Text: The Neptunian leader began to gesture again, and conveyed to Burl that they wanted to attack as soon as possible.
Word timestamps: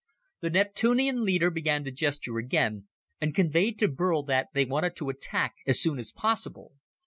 The 0.39 0.49
Neptunian 0.49 1.23
leader 1.23 1.51
began 1.51 1.83
to 1.83 1.91
gesture 1.91 2.39
again, 2.39 2.87
and 3.19 3.35
conveyed 3.35 3.77
to 3.77 3.87
Burl 3.87 4.23
that 4.23 4.47
they 4.51 4.65
wanted 4.65 4.95
to 4.95 5.09
attack 5.09 5.53
as 5.67 5.79
soon 5.79 5.99
as 5.99 6.11
possible. 6.11 6.71